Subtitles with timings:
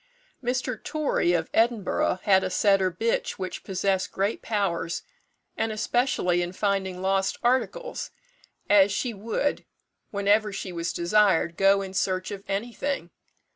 [0.43, 0.83] Mr.
[0.83, 5.03] Torry, of Edinburgh, had a setter bitch which possessed great powers,
[5.55, 8.09] and especially in finding lost articles,
[8.67, 9.63] as she would,
[10.09, 13.11] whenever she was desired, go in search of anything.